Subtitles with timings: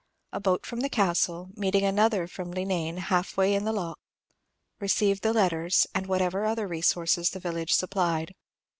[0.33, 3.97] A boat from the Castle, meeting another from Leenane, half way in the lough,
[4.79, 8.33] received the letters and whatever other resources the village supplied.